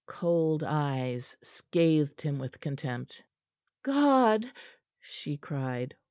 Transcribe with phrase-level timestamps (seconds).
[0.07, 3.23] Cold eyes scathed him with contempt.
[3.83, 4.51] "God!"
[4.99, 5.95] she cried.